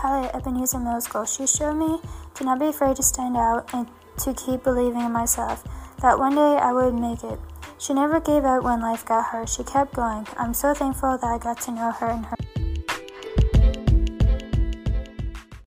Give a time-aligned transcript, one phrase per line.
[0.00, 1.26] Kylie at Ebenezer Middle School.
[1.26, 2.00] She showed me
[2.34, 3.86] to not be afraid to stand out and
[4.20, 5.62] to keep believing in myself,
[6.00, 7.38] that one day I would make it.
[7.78, 9.48] She never gave up when life got hard.
[9.48, 10.26] She kept going.
[10.38, 12.59] I'm so thankful that I got to know her and her.